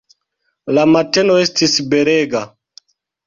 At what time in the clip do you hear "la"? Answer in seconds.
0.77-0.85